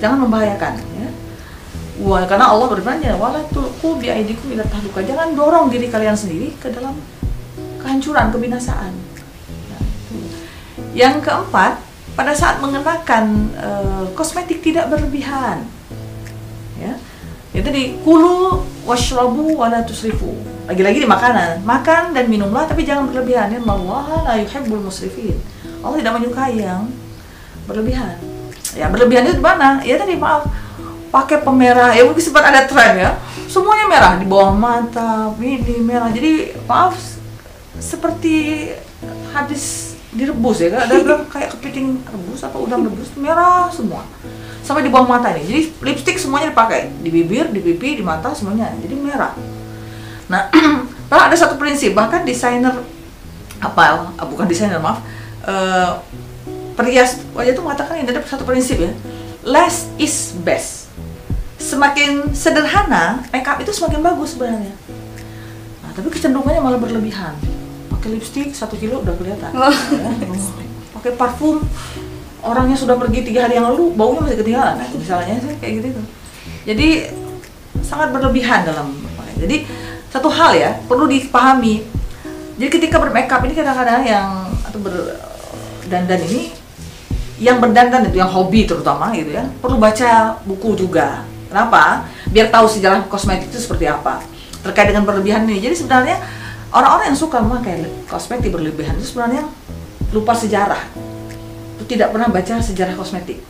jangan 0.01 0.25
membahayakan 0.25 0.73
ya. 0.97 1.07
Wah, 2.01 2.25
karena 2.25 2.49
Allah 2.49 2.65
berfirman 2.65 3.05
wala 3.21 3.45
tulqu 3.53 4.01
bi 4.01 4.09
aidikum 4.09 4.49
ila 4.57 4.65
tahluka. 4.65 5.05
Jangan 5.05 5.37
dorong 5.37 5.69
diri 5.69 5.85
kalian 5.85 6.17
sendiri 6.17 6.57
ke 6.57 6.73
dalam 6.73 6.97
kehancuran 7.77 8.33
kebinasaan. 8.33 8.93
Itu. 8.97 10.17
yang 10.97 11.21
keempat 11.21 11.77
pada 12.17 12.33
saat 12.33 12.57
mengenakan 12.57 13.53
eh, 13.53 14.05
kosmetik 14.17 14.65
tidak 14.65 14.89
berlebihan 14.89 15.63
ya. 16.81 16.97
Itu 17.53 17.69
di 17.69 18.01
kulu 18.01 18.65
washrabu 18.87 19.53
wala 19.53 19.85
tusrifu. 19.85 20.33
Lagi-lagi 20.65 21.03
di 21.03 21.09
makanan. 21.09 21.61
Makan 21.67 22.15
dan 22.15 22.31
minumlah 22.31 22.65
tapi 22.65 22.87
jangan 22.87 23.11
berlebihan. 23.11 23.51
Ya 23.51 23.59
Allah 23.61 24.07
la 24.25 24.33
yuhibbul 24.39 24.81
musrifin. 24.81 25.35
Allah 25.83 25.99
tidak 25.99 26.15
menyukai 26.17 26.63
yang 26.63 26.87
berlebihan 27.67 28.30
ya 28.75 28.87
berlebihan 28.87 29.27
itu 29.27 29.39
di 29.39 29.43
mana? 29.43 29.79
Ya 29.83 29.99
tadi 29.99 30.15
maaf. 30.15 30.47
Pakai 31.11 31.43
pemerah. 31.43 31.91
Ya 31.91 32.07
mungkin 32.07 32.23
sempat 32.23 32.47
ada 32.47 32.63
tren 32.67 32.95
ya. 32.95 33.11
Semuanya 33.51 33.85
merah. 33.87 34.13
Di 34.15 34.25
bawah 34.27 34.55
mata 34.55 35.31
ini 35.39 35.83
merah. 35.83 36.07
Jadi 36.11 36.55
maaf 36.63 36.95
seperti 37.77 38.67
habis 39.35 39.95
direbus 40.15 40.63
ya. 40.63 40.71
Kan 40.71 40.87
ada 40.87 40.93
bilang 41.03 41.23
kayak 41.27 41.55
kepiting 41.57 41.99
rebus 42.07 42.47
apa 42.47 42.57
udang 42.59 42.87
rebus 42.87 43.11
merah 43.19 43.67
semua. 43.67 44.07
Sampai 44.63 44.87
di 44.87 44.91
bawah 44.91 45.07
mata 45.07 45.35
ini. 45.35 45.43
Jadi 45.43 45.61
lipstick 45.83 46.15
semuanya 46.15 46.55
dipakai. 46.55 46.87
Di 47.03 47.09
bibir 47.11 47.51
di 47.51 47.59
pipi 47.59 47.99
di 47.99 48.03
mata 48.03 48.31
semuanya. 48.31 48.71
Jadi 48.79 48.95
merah. 48.95 49.35
Nah 50.31 50.47
kalau 51.11 51.23
ada 51.27 51.35
satu 51.35 51.59
prinsip. 51.59 51.91
Bahkan 51.91 52.23
desainer 52.23 52.71
apa? 53.59 54.15
Ah, 54.15 54.25
bukan 54.25 54.47
desainer 54.47 54.79
maaf. 54.79 55.03
Eh, 55.41 55.91
perias 56.81 57.21
wajah 57.37 57.53
itu 57.53 57.61
mengatakan 57.61 57.93
ini 58.01 58.09
ada 58.09 58.25
satu 58.25 58.41
prinsip 58.41 58.81
ya. 58.81 58.91
Less 59.45 59.85
is 60.01 60.33
best. 60.41 60.89
Semakin 61.61 62.33
sederhana 62.33 63.21
makeup 63.29 63.61
itu 63.61 63.69
semakin 63.69 64.01
bagus 64.01 64.33
sebenarnya. 64.33 64.73
Nah 65.85 65.91
tapi 65.93 66.09
kecenderungannya 66.09 66.61
malah 66.65 66.81
berlebihan. 66.81 67.37
Pakai 67.93 68.17
lipstick 68.17 68.57
satu 68.57 68.73
kilo 68.81 69.05
udah 69.05 69.13
kelihatan. 69.13 69.53
Oh. 69.53 69.69
Ya, 69.69 70.09
pakai 70.97 71.13
parfum 71.13 71.61
orangnya 72.41 72.73
sudah 72.73 72.97
pergi 72.97 73.21
tiga 73.21 73.45
hari 73.45 73.61
yang 73.61 73.69
lalu 73.69 73.93
baunya 73.93 74.25
masih 74.25 74.41
ketinggalan. 74.41 74.81
Nah, 74.81 74.87
misalnya 74.89 75.37
sih 75.37 75.53
kayak 75.61 75.73
gitu 75.77 75.87
tuh. 76.01 76.05
Jadi 76.65 76.87
sangat 77.85 78.09
berlebihan 78.09 78.65
dalam 78.65 78.89
jadi 79.41 79.65
satu 80.13 80.29
hal 80.29 80.53
ya 80.53 80.71
perlu 80.85 81.09
dipahami. 81.09 81.81
Jadi 82.61 82.69
ketika 82.69 83.01
bermakeup 83.01 83.41
ini 83.41 83.53
kadang-kadang 83.57 84.05
yang 84.05 84.27
atau 84.61 84.77
berdandan 84.77 86.21
ini 86.29 86.53
yang 87.41 87.57
berdandan 87.57 88.05
itu 88.05 88.21
yang 88.21 88.29
hobi 88.29 88.69
terutama 88.69 89.09
gitu 89.17 89.33
ya 89.33 89.49
perlu 89.57 89.81
baca 89.81 90.37
buku 90.45 90.77
juga. 90.77 91.25
Kenapa? 91.49 92.05
Biar 92.29 92.53
tahu 92.53 92.69
sejarah 92.69 93.09
kosmetik 93.09 93.49
itu 93.49 93.57
seperti 93.57 93.89
apa. 93.89 94.21
Terkait 94.61 94.93
dengan 94.93 95.03
berlebihan 95.03 95.43
ini. 95.49 95.57
Jadi 95.57 95.83
sebenarnya 95.83 96.21
orang-orang 96.69 97.11
yang 97.11 97.17
suka 97.17 97.41
memakai 97.41 97.81
kosmetik 98.05 98.53
berlebihan 98.53 98.95
itu 98.95 99.11
sebenarnya 99.11 99.49
lupa 100.13 100.37
sejarah. 100.37 100.79
Itu 101.75 101.83
tidak 101.89 102.13
pernah 102.13 102.29
baca 102.29 102.61
sejarah 102.61 102.93
kosmetik. 102.93 103.41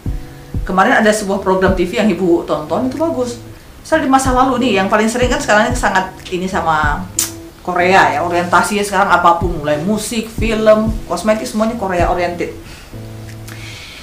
Kemarin 0.64 1.04
ada 1.04 1.12
sebuah 1.12 1.44
program 1.44 1.76
TV 1.76 2.00
yang 2.00 2.10
ibu 2.10 2.48
tonton 2.48 2.88
itu 2.88 2.96
bagus. 2.96 3.38
Misal 3.84 4.02
di 4.02 4.10
masa 4.10 4.32
lalu 4.32 4.66
nih 4.66 4.82
yang 4.82 4.88
paling 4.88 5.12
sering 5.12 5.28
kan 5.28 5.44
sekarang 5.44 5.76
sangat 5.76 6.16
ini 6.32 6.48
sama 6.48 7.06
Korea 7.62 8.18
ya 8.18 8.20
orientasinya 8.26 8.82
sekarang 8.82 9.10
apa 9.14 9.38
pun 9.38 9.54
mulai 9.62 9.78
musik 9.86 10.26
film 10.26 10.90
kosmetik 11.06 11.46
semuanya 11.46 11.78
Korea 11.78 12.10
oriented 12.10 12.58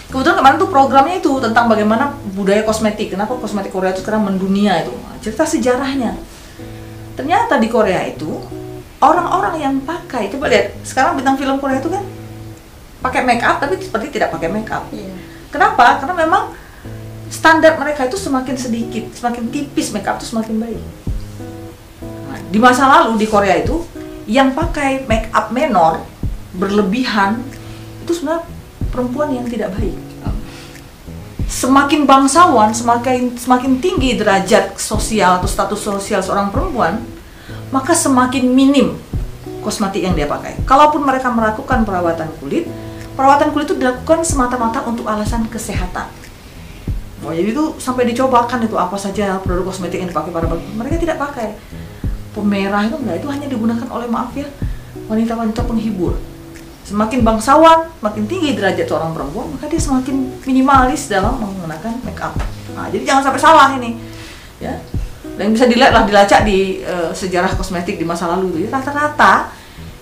kebetulan 0.09 0.37
kemarin 0.41 0.57
tuh 0.57 0.71
programnya 0.73 1.17
itu 1.21 1.33
tentang 1.41 1.69
bagaimana 1.69 2.17
budaya 2.33 2.65
kosmetik. 2.65 3.13
Kenapa 3.13 3.37
kosmetik 3.37 3.73
Korea 3.73 3.93
itu 3.93 4.01
sekarang 4.01 4.25
mendunia 4.25 4.81
itu? 4.81 4.93
Cerita 5.21 5.45
sejarahnya. 5.45 6.17
Ternyata 7.13 7.61
di 7.61 7.69
Korea 7.69 8.09
itu 8.09 8.41
orang-orang 8.99 9.55
yang 9.61 9.75
pakai 9.85 10.33
coba 10.33 10.51
lihat 10.51 10.75
sekarang 10.83 11.21
bintang 11.21 11.37
film 11.39 11.61
Korea 11.61 11.79
itu 11.79 11.91
kan 11.93 12.03
pakai 12.99 13.23
make 13.23 13.45
up 13.47 13.63
tapi 13.63 13.79
seperti 13.79 14.19
tidak 14.19 14.35
pakai 14.35 14.49
make 14.51 14.71
up. 14.73 14.89
Iya. 14.91 15.13
kenapa? 15.53 16.03
Karena 16.03 16.15
memang 16.19 16.43
standar 17.29 17.77
mereka 17.77 18.09
itu 18.09 18.17
semakin 18.17 18.57
sedikit 18.57 19.13
semakin 19.13 19.53
tipis 19.53 19.93
make 19.93 20.09
up 20.09 20.19
itu 20.19 20.33
semakin 20.33 20.57
baik. 20.59 20.81
Nah, 22.03 22.41
di 22.49 22.59
masa 22.59 22.89
lalu 22.89 23.21
di 23.21 23.27
Korea 23.29 23.61
itu 23.61 23.85
yang 24.25 24.57
pakai 24.57 25.05
make 25.05 25.29
up 25.31 25.53
menor 25.53 26.03
berlebihan 26.57 27.45
itu 28.03 28.13
sebenarnya 28.17 28.58
perempuan 28.93 29.33
yang 29.35 29.47
tidak 29.49 29.75
baik. 29.77 29.95
Semakin 31.49 32.05
bangsawan, 32.05 32.77
semakin 32.77 33.35
semakin 33.35 33.81
tinggi 33.81 34.21
derajat 34.21 34.77
sosial 34.77 35.41
atau 35.41 35.49
status 35.49 35.81
sosial 35.81 36.21
seorang 36.21 36.53
perempuan, 36.53 37.01
maka 37.73 37.97
semakin 37.97 38.45
minim 38.53 38.95
kosmetik 39.65 40.05
yang 40.05 40.13
dia 40.13 40.29
pakai. 40.29 40.61
Kalaupun 40.69 41.03
mereka 41.03 41.33
melakukan 41.33 41.89
perawatan 41.89 42.29
kulit, 42.39 42.69
perawatan 43.17 43.51
kulit 43.57 43.65
itu 43.65 43.81
dilakukan 43.81 44.23
semata-mata 44.23 44.85
untuk 44.85 45.09
alasan 45.09 45.49
kesehatan. 45.49 46.07
Oh, 47.27 47.35
jadi 47.35 47.51
itu 47.51 47.75
sampai 47.83 48.07
dicobakan 48.07 48.63
itu 48.63 48.79
apa 48.79 48.95
saja 48.95 49.43
produk 49.43 49.73
kosmetik 49.73 49.99
yang 49.99 50.09
dipakai 50.13 50.31
para 50.31 50.47
mereka 50.49 50.97
tidak 51.03 51.19
pakai 51.19 51.59
pemerah 52.39 52.87
itu 52.87 52.97
enggak 53.03 53.17
itu 53.19 53.29
hanya 53.29 53.47
digunakan 53.51 53.89
oleh 53.91 54.07
maaf 54.07 54.31
ya 54.39 54.47
wanita-wanita 55.11 55.61
penghibur 55.67 56.15
semakin 56.89 57.21
bangsawan 57.21 57.93
semakin 58.01 58.25
tinggi 58.25 58.57
derajat 58.57 58.89
seorang 58.89 59.13
perempuan 59.13 59.53
maka 59.53 59.69
dia 59.69 59.77
semakin 59.77 60.41
minimalis 60.49 61.13
dalam 61.13 61.37
menggunakan 61.37 62.01
make 62.01 62.17
up. 62.25 62.33
Nah, 62.73 62.89
jadi 62.89 63.05
jangan 63.05 63.23
sampai 63.29 63.41
salah 63.41 63.69
ini 63.77 64.01
ya. 64.57 64.73
Dan 65.39 65.55
bisa 65.55 65.69
dilihat 65.69 65.95
lah 65.95 66.03
dilacak 66.09 66.49
di 66.49 66.81
eh, 66.83 67.11
sejarah 67.13 67.53
kosmetik 67.55 68.01
di 68.01 68.07
masa 68.09 68.27
lalu 68.33 68.57
itu. 68.57 68.59
Ya, 68.67 68.81
rata-rata 68.81 69.53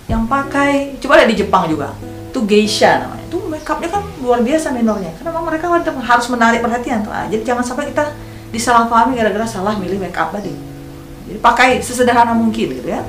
yang 0.07 0.23
pakai 0.25 0.95
coba 1.03 1.19
lihat 1.19 1.29
di 1.29 1.37
Jepang 1.43 1.67
juga. 1.67 1.91
Itu 2.31 2.47
geisha 2.47 3.03
namanya. 3.03 3.23
Itu 3.27 3.37
make 3.45 3.67
upnya 3.67 3.89
kan 3.91 4.03
luar 4.23 4.39
biasa 4.41 4.71
minornya. 4.71 5.11
Karena 5.19 5.43
mereka 5.43 5.65
harus 5.83 6.27
menarik 6.31 6.63
perhatian. 6.63 7.03
Nah, 7.03 7.27
jadi 7.27 7.43
jangan 7.43 7.67
sampai 7.67 7.91
kita 7.91 8.15
disalahpahami 8.49 9.19
gara-gara 9.19 9.43
salah 9.43 9.75
milih 9.75 9.99
make 9.99 10.15
up 10.15 10.31
tadi. 10.31 10.55
Jadi 11.27 11.37
pakai 11.43 11.83
sesederhana 11.83 12.31
mungkin 12.31 12.79
gitu 12.79 12.87
ya. 12.87 13.03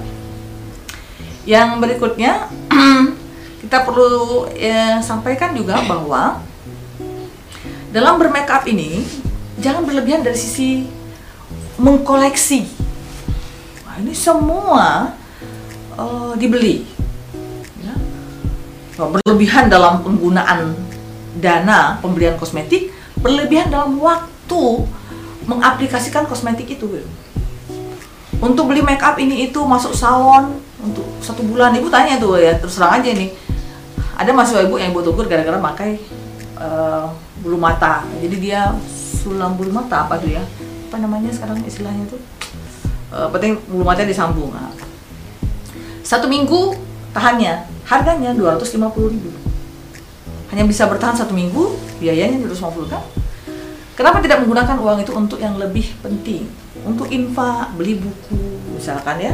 Yang 1.48 1.68
berikutnya 1.80 2.50
kita 3.68 3.84
perlu 3.84 4.48
ya, 4.56 4.96
sampaikan 5.04 5.52
juga 5.52 5.76
bahwa 5.84 6.40
dalam 7.92 8.16
bermake 8.16 8.48
up 8.48 8.64
ini 8.64 9.04
jangan 9.60 9.84
berlebihan 9.84 10.24
dari 10.24 10.40
sisi 10.40 10.88
mengkoleksi. 11.76 12.64
Nah, 13.84 14.00
ini 14.00 14.16
semua 14.16 15.12
eh, 16.00 16.32
dibeli 16.40 16.88
ya. 17.84 17.92
Berlebihan 18.96 19.68
dalam 19.68 20.00
penggunaan 20.00 20.72
dana 21.36 22.00
pembelian 22.00 22.40
kosmetik 22.40 22.88
berlebihan 23.20 23.68
dalam 23.68 24.00
waktu 24.00 24.64
mengaplikasikan 25.44 26.24
kosmetik 26.24 26.72
itu 26.72 26.88
untuk 28.40 28.72
beli 28.72 28.80
make 28.80 29.04
up 29.04 29.20
ini 29.20 29.52
itu 29.52 29.60
masuk 29.60 29.92
salon 29.92 30.56
untuk 30.80 31.04
satu 31.20 31.44
bulan 31.44 31.76
ibu 31.76 31.92
tanya 31.92 32.16
tuh 32.16 32.40
ya 32.40 32.56
terus 32.56 32.80
terang 32.80 32.96
aja 32.96 33.12
nih 33.12 33.47
ada 34.18 34.30
mahasiswa 34.34 34.66
ibu 34.66 34.82
yang 34.82 34.90
ibu 34.90 35.00
tegur 35.06 35.30
gara-gara 35.30 35.62
pakai 35.62 35.94
eh, 36.58 37.04
bulu 37.38 37.54
mata. 37.54 38.02
Jadi 38.18 38.36
dia 38.42 38.74
sulam 39.22 39.54
bulu 39.54 39.70
mata 39.70 40.10
apa 40.10 40.18
tuh 40.18 40.34
ya? 40.34 40.42
Apa 40.90 40.98
namanya 40.98 41.30
sekarang 41.30 41.62
istilahnya 41.62 42.02
tuh? 42.10 42.18
Eh, 43.14 43.28
penting 43.30 43.62
bulu 43.70 43.86
matanya 43.86 44.10
disambung. 44.10 44.50
Nah, 44.50 44.74
satu 46.02 46.26
minggu 46.26 46.74
tahannya 47.14 47.62
harganya 47.86 48.34
250.000 48.34 49.14
ribu. 49.14 49.30
Hanya 50.50 50.66
bisa 50.66 50.90
bertahan 50.90 51.14
satu 51.14 51.30
minggu 51.30 51.78
biayanya 52.02 52.42
250 52.42 52.90
kan 52.90 53.04
kenapa 53.98 54.22
tidak 54.22 54.40
menggunakan 54.46 54.78
uang 54.78 54.98
itu 55.02 55.12
untuk 55.14 55.38
yang 55.38 55.60
lebih 55.60 55.94
penting? 56.02 56.48
Untuk 56.82 57.06
infak 57.10 57.70
beli 57.78 58.02
buku 58.02 58.38
misalkan 58.74 59.22
ya. 59.22 59.32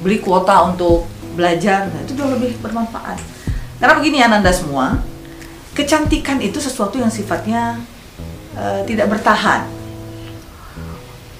Beli 0.00 0.24
kuota 0.24 0.72
untuk 0.72 1.04
belajar 1.36 1.92
nah, 1.92 2.00
itu 2.00 2.16
jauh 2.16 2.32
lebih 2.32 2.56
bermanfaat 2.64 3.35
karena 3.76 3.94
begini 4.00 4.16
ya 4.24 4.32
anda 4.32 4.52
semua 4.52 5.04
kecantikan 5.76 6.40
itu 6.40 6.56
sesuatu 6.56 6.96
yang 6.96 7.12
sifatnya 7.12 7.76
eh, 8.56 8.80
tidak 8.88 9.12
bertahan. 9.12 9.68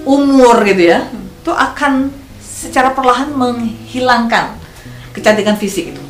Umur 0.05 0.63
gitu 0.69 0.93
ya 0.93 1.09
itu 1.11 1.51
akan 1.51 2.13
secara 2.39 2.93
perlahan 2.93 3.33
menghilangkan 3.33 4.61
kecantikan 5.17 5.57
fisik 5.57 5.97
itu. 5.97 6.03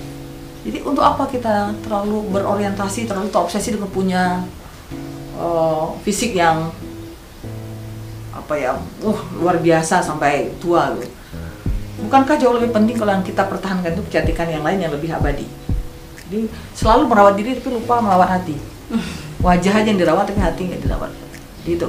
Jadi 0.66 0.82
untuk 0.82 1.06
apa 1.06 1.30
kita 1.30 1.70
terlalu 1.86 2.26
berorientasi 2.34 3.06
terlalu 3.06 3.30
terobsesi 3.30 3.78
dengan 3.78 3.86
punya 3.94 4.42
eh, 5.38 5.86
fisik 6.02 6.34
yang 6.34 6.74
apa 8.34 8.54
ya 8.58 8.74
uh 9.02 9.20
luar 9.38 9.62
biasa 9.62 10.02
sampai 10.02 10.50
tua 10.58 10.90
gitu. 10.98 11.14
Bukankah 11.96 12.36
jauh 12.36 12.52
lebih 12.60 12.76
penting 12.76 12.98
kalau 12.98 13.14
yang 13.14 13.24
kita 13.24 13.48
pertahankan 13.48 13.96
itu 13.96 14.04
kecantikan 14.10 14.52
yang 14.52 14.60
lain 14.60 14.84
yang 14.84 14.92
lebih 14.92 15.08
abadi 15.16 15.48
jadi 16.26 16.50
selalu 16.74 17.02
merawat 17.06 17.34
diri 17.38 17.58
tapi 17.58 17.68
lupa 17.74 18.02
merawat 18.02 18.40
hati. 18.40 18.56
Wajah 19.46 19.72
aja 19.82 19.88
yang 19.88 20.00
dirawat 20.00 20.26
tapi 20.26 20.40
hati 20.42 20.62
nggak 20.70 20.82
dirawat. 20.82 21.10
Gitu. 21.62 21.88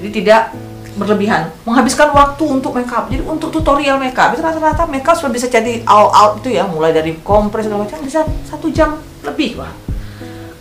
Jadi 0.00 0.10
tidak 0.22 0.52
berlebihan. 0.94 1.50
Menghabiskan 1.68 2.14
waktu 2.14 2.44
untuk 2.46 2.72
makeup. 2.72 3.10
Jadi 3.12 3.22
untuk 3.26 3.52
tutorial 3.52 4.00
makeup. 4.00 4.32
Itu 4.32 4.40
rata-rata 4.40 4.88
makeup 4.88 5.18
sudah 5.18 5.32
bisa 5.32 5.50
jadi 5.50 5.84
all 5.84 6.08
out 6.14 6.40
itu 6.40 6.56
ya. 6.56 6.64
Mulai 6.64 6.96
dari 6.96 7.18
kompres 7.20 7.68
segala 7.68 7.84
macam 7.84 8.00
bisa 8.00 8.24
satu 8.48 8.72
jam 8.72 8.96
lebih 9.24 9.56
wah 9.56 9.84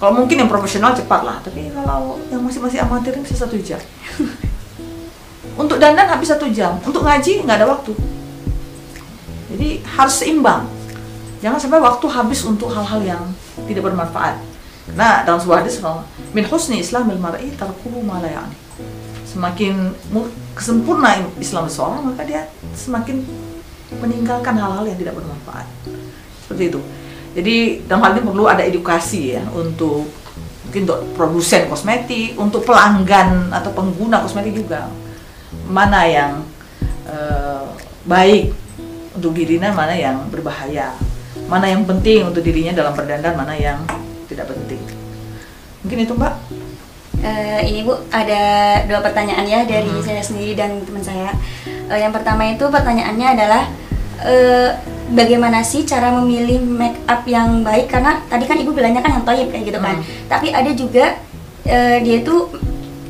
kalau 0.04 0.20
mungkin 0.20 0.36
yang 0.36 0.52
profesional 0.52 0.92
cepat 0.92 1.24
lah. 1.24 1.40
Tapi 1.40 1.72
kalau 1.72 2.20
yang 2.28 2.44
masih 2.44 2.60
masih 2.60 2.84
amatir 2.84 3.16
bisa 3.24 3.40
satu 3.40 3.56
jam. 3.64 3.80
Untuk 5.64 5.80
dandan 5.80 6.12
habis 6.12 6.28
satu 6.28 6.52
jam. 6.52 6.76
Untuk 6.84 7.08
ngaji 7.08 7.48
nggak 7.48 7.64
ada 7.64 7.72
waktu. 7.72 7.96
Jadi 9.56 9.80
harus 9.96 10.16
seimbang 10.20 10.68
jangan 11.44 11.60
sampai 11.60 11.84
waktu 11.84 12.08
habis 12.08 12.40
untuk 12.48 12.72
hal-hal 12.72 13.04
yang 13.04 13.24
tidak 13.68 13.92
bermanfaat. 13.92 14.40
Nah 14.96 15.28
dalam 15.28 15.44
sebuah 15.44 15.60
hadis 15.60 15.84
min 16.32 16.48
husni 16.48 16.80
islamil 16.80 17.20
mar'i 17.20 17.52
tarkuhu 17.60 18.00
ma 18.00 18.24
la 18.24 18.48
semakin 19.28 19.92
kesempurna 20.56 21.20
Islam 21.42 21.68
seseorang 21.68 22.14
maka 22.14 22.24
dia 22.24 22.48
semakin 22.72 23.26
meninggalkan 24.00 24.56
hal-hal 24.56 24.88
yang 24.88 24.96
tidak 24.96 25.20
bermanfaat. 25.20 25.68
Seperti 26.48 26.64
itu. 26.72 26.80
Jadi 27.34 27.56
dalam 27.90 28.08
hal 28.08 28.12
ini 28.16 28.24
perlu 28.24 28.46
ada 28.48 28.64
edukasi 28.64 29.36
ya 29.36 29.44
untuk 29.52 30.08
mungkin 30.64 30.82
untuk 30.86 31.02
produsen 31.18 31.66
kosmetik 31.68 32.38
untuk 32.40 32.64
pelanggan 32.64 33.52
atau 33.52 33.74
pengguna 33.76 34.24
kosmetik 34.24 34.64
juga. 34.64 34.88
Mana 35.66 36.06
yang 36.06 36.46
uh, 37.10 37.68
baik 38.06 38.54
untuk 39.18 39.34
dirinya 39.34 39.74
mana 39.74 39.94
yang 39.98 40.30
berbahaya 40.30 40.94
mana 41.54 41.70
yang 41.70 41.86
penting 41.86 42.26
untuk 42.26 42.42
dirinya 42.42 42.74
dalam 42.74 42.98
berdandan 42.98 43.38
mana 43.38 43.54
yang 43.54 43.78
tidak 44.26 44.50
penting 44.50 44.82
mungkin 45.86 46.00
itu 46.02 46.14
mbak 46.18 46.34
Uh, 47.24 47.62
ini 47.64 47.88
Bu 47.88 47.96
ada 48.12 48.44
dua 48.84 49.00
pertanyaan 49.00 49.48
ya 49.48 49.64
dari 49.64 49.88
hmm. 49.88 50.04
saya 50.04 50.20
sendiri 50.20 50.60
dan 50.60 50.84
teman 50.84 51.00
saya. 51.00 51.32
Uh, 51.88 51.96
yang 51.96 52.12
pertama 52.12 52.52
itu 52.52 52.68
pertanyaannya 52.68 53.28
adalah 53.40 53.64
uh, 54.28 54.76
bagaimana 55.16 55.64
sih 55.64 55.88
cara 55.88 56.12
memilih 56.20 56.60
make 56.60 57.00
up 57.08 57.24
yang 57.24 57.64
baik 57.64 57.88
karena 57.88 58.20
tadi 58.28 58.44
kan 58.44 58.60
Ibu 58.60 58.76
bilangnya 58.76 59.00
kan 59.00 59.16
yang 59.16 59.24
toyib 59.24 59.56
kayak 59.56 59.72
gitu 59.72 59.80
kan. 59.80 60.04
Hmm. 60.04 60.28
Tapi 60.28 60.52
ada 60.52 60.72
juga 60.76 61.16
uh, 61.64 61.98
dia 62.04 62.16
itu 62.20 62.36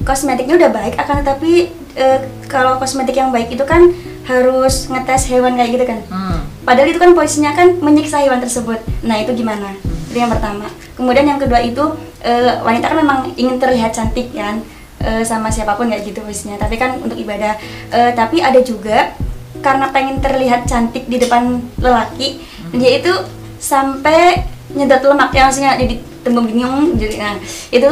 kosmetiknya 0.05 0.61
udah 0.61 0.69
baik 0.69 0.93
akan 0.93 1.15
tetapi 1.25 1.51
uh, 1.97 2.19
kalau 2.45 2.77
kosmetik 2.77 3.17
yang 3.17 3.33
baik 3.33 3.49
itu 3.49 3.65
kan 3.65 3.97
harus 4.29 4.93
ngetes 4.93 5.25
hewan 5.25 5.57
kayak 5.57 5.73
gitu 5.73 5.85
kan. 5.89 5.99
Hmm. 6.13 6.52
Padahal 6.63 6.87
itu 6.89 6.99
kan 6.99 7.11
posisinya 7.11 7.51
kan 7.53 7.75
menyiksa 7.79 8.23
hewan 8.23 8.39
tersebut. 8.39 8.79
Nah, 9.03 9.19
itu 9.19 9.35
gimana? 9.35 9.75
Itu 10.11 10.17
yang 10.17 10.31
pertama. 10.31 10.71
Kemudian 10.95 11.27
yang 11.27 11.39
kedua 11.39 11.59
itu 11.59 11.83
uh, 12.23 12.51
wanita 12.63 12.85
kan 12.89 12.97
memang 12.97 13.19
ingin 13.35 13.59
terlihat 13.59 13.91
cantik 13.91 14.31
kan 14.31 14.63
uh, 15.03 15.21
sama 15.21 15.51
siapa 15.51 15.75
pun 15.75 15.91
kayak 15.91 16.07
gitu 16.07 16.23
misalnya 16.23 16.63
tapi 16.63 16.79
kan 16.79 16.97
untuk 17.03 17.19
ibadah 17.19 17.59
uh, 17.91 18.11
tapi 18.15 18.39
ada 18.39 18.59
juga 18.63 19.13
karena 19.59 19.91
pengen 19.91 20.19
terlihat 20.19 20.67
cantik 20.67 21.07
di 21.07 21.19
depan 21.19 21.61
lelaki 21.79 22.39
hmm. 22.41 22.79
dia 22.79 22.99
itu 22.99 23.13
sampai 23.59 24.43
nyedot 24.73 25.03
lemak 25.05 25.31
ya 25.31 25.47
maksudnya 25.47 25.77
jadi 25.77 25.95
tembem 26.23 26.49
bingung 26.49 26.95
jadi 26.95 27.15
nah 27.19 27.35
itu 27.69 27.89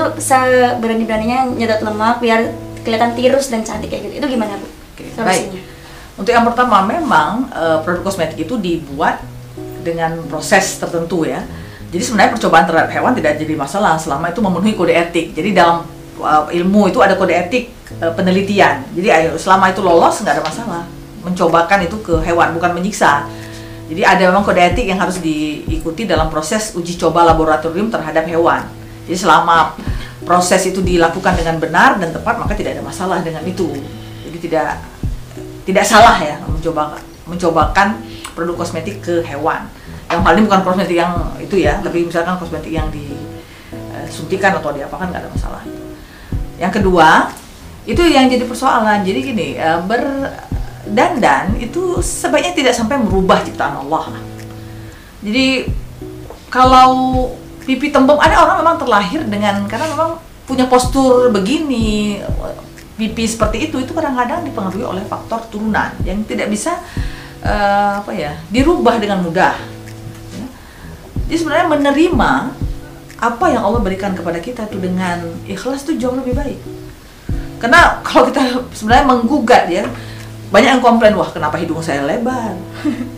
berani 0.80 1.04
beraninya 1.04 1.40
nyedot 1.52 1.84
lemak 1.84 2.20
biar 2.24 2.52
kelihatan 2.82 3.14
tirus 3.14 3.54
dan 3.54 3.62
cantik 3.62 3.94
kayak 3.94 4.10
gitu 4.10 4.26
itu 4.26 4.28
gimana 4.34 4.58
bu? 4.58 4.66
Oke, 4.66 5.04
baik. 5.22 5.71
Untuk 6.20 6.32
yang 6.32 6.44
pertama 6.44 6.84
memang 6.84 7.48
uh, 7.56 7.80
produk 7.82 8.08
kosmetik 8.08 8.44
itu 8.44 8.60
dibuat 8.60 9.24
dengan 9.82 10.22
proses 10.30 10.78
tertentu 10.78 11.26
ya 11.26 11.42
jadi 11.92 12.04
sebenarnya 12.08 12.32
percobaan 12.40 12.64
terhadap 12.64 12.90
hewan 12.96 13.12
tidak 13.12 13.36
jadi 13.36 13.54
masalah 13.60 14.00
selama 14.00 14.32
itu 14.32 14.40
memenuhi 14.40 14.74
kode 14.80 14.96
etik. 14.96 15.36
Jadi 15.36 15.52
dalam 15.52 15.84
uh, 16.24 16.48
ilmu 16.48 16.88
itu 16.88 17.04
ada 17.04 17.20
kode 17.20 17.36
etik 17.36 17.68
uh, 18.00 18.16
penelitian. 18.16 18.88
Jadi 18.96 19.08
ayo 19.12 19.36
selama 19.36 19.76
itu 19.76 19.84
lolos 19.84 20.24
nggak 20.24 20.40
ada 20.40 20.44
masalah. 20.48 20.84
Mencobakan 21.28 21.84
itu 21.84 22.00
ke 22.00 22.16
hewan 22.24 22.56
bukan 22.56 22.72
menyiksa. 22.80 23.28
Jadi 23.92 24.08
ada 24.08 24.24
memang 24.32 24.48
kode 24.48 24.64
etik 24.64 24.88
yang 24.88 25.04
harus 25.04 25.20
diikuti 25.20 26.08
dalam 26.08 26.32
proses 26.32 26.72
uji 26.80 26.96
coba 26.96 27.28
laboratorium 27.28 27.92
terhadap 27.92 28.24
hewan. 28.24 28.64
Jadi 29.04 29.28
selama 29.28 29.76
proses 30.24 30.64
itu 30.64 30.80
dilakukan 30.80 31.36
dengan 31.36 31.60
benar 31.60 32.00
dan 32.00 32.16
tepat 32.16 32.40
maka 32.40 32.56
tidak 32.56 32.80
ada 32.80 32.84
masalah 32.88 33.20
dengan 33.20 33.44
itu. 33.44 33.68
Jadi 34.24 34.48
tidak 34.48 34.80
tidak 35.68 35.86
salah 35.86 36.18
ya 36.18 36.38
mencoba 36.46 36.98
mencobakan 37.30 38.02
produk 38.34 38.66
kosmetik 38.66 39.04
ke 39.04 39.22
hewan. 39.24 39.68
Yang 40.12 40.20
hal 40.28 40.34
ini 40.36 40.44
bukan 40.48 40.62
kosmetik 40.66 40.98
yang 41.00 41.14
itu 41.40 41.56
ya 41.62 41.80
tapi 41.80 42.04
misalkan 42.04 42.36
kosmetik 42.36 42.74
yang 42.74 42.92
disuntikan 42.92 44.58
atau 44.60 44.76
diapakan 44.76 45.08
nggak 45.08 45.24
ada 45.24 45.32
masalah 45.32 45.64
yang 46.62 46.70
kedua 46.70 47.34
itu 47.90 48.06
yang 48.06 48.30
jadi 48.30 48.46
persoalan. 48.46 49.02
Jadi 49.02 49.20
gini 49.34 49.48
eh, 49.58 49.82
berdandan 49.82 51.58
itu 51.58 51.98
sebaiknya 51.98 52.54
tidak 52.54 52.74
sampai 52.78 53.02
merubah 53.02 53.42
ciptaan 53.42 53.82
Allah. 53.82 54.14
Jadi 55.26 55.66
kalau 56.54 57.34
pipi 57.66 57.90
tembem 57.90 58.22
ada 58.22 58.46
orang 58.46 58.62
memang 58.62 58.78
terlahir 58.78 59.26
dengan 59.26 59.66
karena 59.66 59.90
memang 59.90 60.22
punya 60.46 60.70
postur 60.70 61.34
begini 61.34 62.22
pipi 63.02 63.26
seperti 63.26 63.66
itu 63.66 63.82
itu 63.82 63.98
kadang-kadang 63.98 64.46
dipengaruhi 64.46 64.86
oleh 64.86 65.02
faktor 65.10 65.42
turunan 65.50 65.90
yang 66.06 66.22
tidak 66.30 66.54
bisa 66.54 66.78
uh, 67.42 68.06
apa 68.06 68.14
ya 68.14 68.38
dirubah 68.54 69.02
dengan 69.02 69.26
mudah 69.26 69.58
jadi 71.32 71.40
sebenarnya 71.40 71.68
menerima 71.72 72.32
apa 73.24 73.46
yang 73.56 73.64
Allah 73.64 73.80
berikan 73.80 74.12
kepada 74.12 74.44
kita 74.44 74.68
itu 74.68 74.84
dengan 74.84 75.32
ikhlas 75.48 75.88
itu 75.88 75.96
jauh 75.96 76.12
lebih 76.20 76.36
baik. 76.36 76.60
Karena 77.56 78.04
kalau 78.04 78.28
kita 78.28 78.68
sebenarnya 78.76 79.08
menggugat 79.08 79.64
ya, 79.72 79.88
banyak 80.52 80.76
yang 80.76 80.84
komplain 80.84 81.16
wah 81.16 81.32
kenapa 81.32 81.56
hidung 81.56 81.80
saya 81.80 82.04
lebar, 82.04 82.60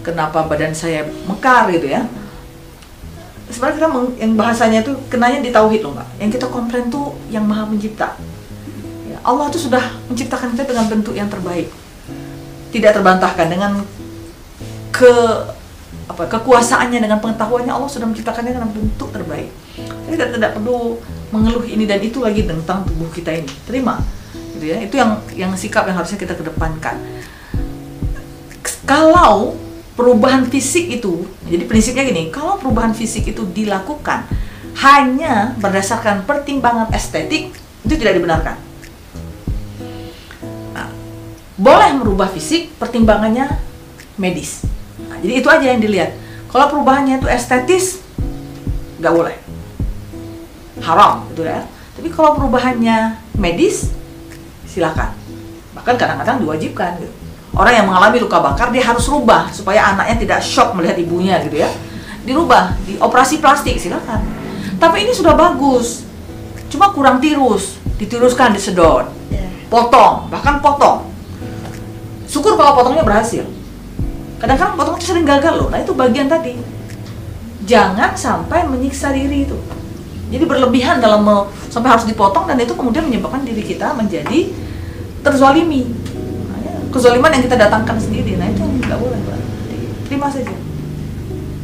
kenapa 0.05 0.45
badan 0.45 0.77
saya 0.77 1.09
mekar 1.25 1.73
gitu 1.73 1.89
ya. 1.89 2.05
Sebenarnya 3.49 3.81
kita 3.81 3.89
yang 4.21 4.37
bahasanya 4.37 4.85
itu 4.85 4.93
kenanya 5.09 5.41
di 5.41 5.49
tauhid 5.49 5.81
loh 5.81 5.97
mbak. 5.97 6.07
Yang 6.21 6.29
kita 6.37 6.45
komplain 6.53 6.93
tuh 6.93 7.17
yang 7.33 7.49
maha 7.49 7.65
mencipta. 7.65 8.13
Allah 9.23 9.47
tuh 9.47 9.71
sudah 9.71 9.83
menciptakan 10.11 10.51
kita 10.51 10.67
dengan 10.67 10.85
bentuk 10.91 11.15
yang 11.15 11.31
terbaik, 11.31 11.71
tidak 12.75 12.91
terbantahkan 12.99 13.47
dengan 13.47 13.71
ke 14.91 15.13
apa 16.03 16.27
kekuasaannya 16.27 16.99
dengan 16.99 17.23
pengetahuannya 17.23 17.71
Allah 17.71 17.87
sudah 17.87 18.05
menciptakannya 18.11 18.51
dengan 18.51 18.69
bentuk 18.69 19.09
terbaik. 19.15 19.47
Kita 20.11 20.27
tidak 20.27 20.59
perlu 20.59 20.99
mengeluh 21.31 21.63
ini 21.63 21.87
dan 21.87 22.03
itu 22.03 22.19
lagi 22.19 22.43
tentang 22.43 22.83
tubuh 22.83 23.07
kita 23.09 23.31
ini. 23.31 23.49
Terima, 23.63 24.03
gitu 24.59 24.65
ya. 24.67 24.77
Itu 24.83 24.99
yang 24.99 25.23
yang 25.33 25.51
sikap 25.55 25.87
yang 25.87 25.95
harusnya 25.95 26.19
kita 26.19 26.35
kedepankan. 26.35 26.99
Kalau 28.83 29.55
perubahan 29.95 30.43
fisik 30.51 30.91
itu, 30.91 31.23
jadi 31.47 31.63
prinsipnya 31.63 32.03
gini, 32.03 32.27
kalau 32.27 32.59
perubahan 32.59 32.91
fisik 32.91 33.31
itu 33.31 33.47
dilakukan 33.47 34.27
hanya 34.83 35.55
berdasarkan 35.63 36.27
pertimbangan 36.27 36.91
estetik, 36.91 37.55
itu 37.87 37.93
tidak 37.95 38.19
dibenarkan. 38.19 38.72
Nah, 41.53 41.61
boleh 41.61 41.89
merubah 42.01 42.29
fisik, 42.33 42.73
pertimbangannya 42.81 43.45
medis 44.17 44.65
jadi 45.23 45.33
itu 45.39 45.47
aja 45.47 45.65
yang 45.71 45.79
dilihat. 45.79 46.11
Kalau 46.51 46.67
perubahannya 46.67 47.23
itu 47.23 47.27
estetis, 47.31 48.03
nggak 48.99 49.13
boleh. 49.15 49.35
Haram 50.83 51.23
gitu 51.31 51.47
ya. 51.47 51.63
Tapi 51.95 52.11
kalau 52.11 52.35
perubahannya 52.35 53.15
medis, 53.39 53.95
silakan. 54.67 55.15
Bahkan 55.73 55.95
kadang-kadang 55.95 56.43
diwajibkan 56.43 56.99
gitu. 56.99 57.13
Orang 57.55 57.71
yang 57.71 57.85
mengalami 57.87 58.17
luka 58.19 58.41
bakar 58.41 58.73
dia 58.73 58.83
harus 58.83 59.05
rubah 59.07 59.47
supaya 59.53 59.93
anaknya 59.93 60.25
tidak 60.25 60.39
shock 60.43 60.75
melihat 60.75 60.99
ibunya 60.99 61.39
gitu 61.47 61.63
ya. 61.63 61.71
Dirubah, 62.27 62.75
di 62.83 62.99
operasi 62.99 63.39
plastik 63.39 63.79
silakan. 63.79 64.27
Tapi 64.77 65.07
ini 65.07 65.15
sudah 65.15 65.37
bagus. 65.37 66.03
Cuma 66.67 66.91
kurang 66.91 67.23
tirus, 67.23 67.79
ditiruskan, 67.95 68.51
disedot. 68.51 69.07
Iya. 69.31 69.47
Potong, 69.71 70.27
bahkan 70.27 70.59
potong. 70.59 71.12
Syukur 72.33 72.57
kalau 72.57 72.73
potongnya 72.73 73.05
berhasil. 73.05 73.45
Kadang-kadang 74.41 74.73
potong 74.73 74.97
itu 74.97 75.13
sering 75.13 75.29
gagal 75.29 75.53
loh. 75.53 75.69
Nah 75.69 75.77
itu 75.85 75.93
bagian 75.93 76.25
tadi. 76.25 76.57
Jangan 77.69 78.17
sampai 78.17 78.65
menyiksa 78.65 79.13
diri 79.13 79.45
itu. 79.45 79.55
Jadi 80.33 80.49
berlebihan 80.49 80.97
dalam 80.97 81.21
me, 81.21 81.45
sampai 81.69 81.93
harus 81.93 82.09
dipotong 82.09 82.49
dan 82.49 82.57
itu 82.57 82.73
kemudian 82.73 83.05
menyebabkan 83.05 83.45
diri 83.45 83.61
kita 83.61 83.93
menjadi 83.93 84.49
terzolimi 85.23 85.87
nah, 86.51 86.59
ya, 86.59 86.73
kezoliman 86.91 87.31
yang 87.31 87.43
kita 87.47 87.55
datangkan 87.55 87.95
sendiri 87.97 88.35
nah 88.35 88.45
itu 88.51 88.61
nggak 88.61 88.99
boleh 88.99 89.19
terima 90.05 90.27
saja 90.27 90.51